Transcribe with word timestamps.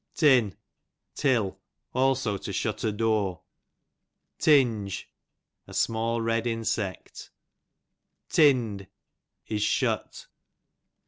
Tin, 0.15 0.57
till; 1.13 1.59
also 1.93 2.35
to 2.35 2.51
shut 2.51 2.83
a 2.83 2.91
door. 2.91 3.43
Tinge, 4.39 5.07
a 5.67 5.75
small 5.75 6.19
red 6.21 6.47
insect. 6.47 7.29
Tinn'd, 8.27 8.87
is 9.45 9.61
shut. 9.61 10.25